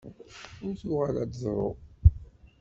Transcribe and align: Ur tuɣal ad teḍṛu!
Ur 0.65 0.71
tuɣal 0.79 1.15
ad 1.23 1.29
teḍṛu! 1.33 1.69